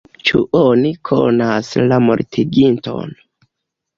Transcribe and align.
Ĉu 0.27 0.39
oni 0.59 0.89
konas 1.09 1.69
la 1.91 2.01
mortiginton? 2.05 3.13